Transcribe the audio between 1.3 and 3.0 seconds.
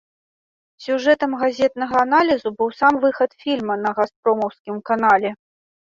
газетнага аналізу быў сам